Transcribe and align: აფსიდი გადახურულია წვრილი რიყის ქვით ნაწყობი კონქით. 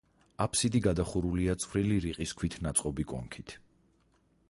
აფსიდი 0.45 0.79
გადახურულია 0.85 1.55
წვრილი 1.65 2.01
რიყის 2.07 2.35
ქვით 2.41 2.59
ნაწყობი 2.69 3.07
კონქით. 3.15 3.59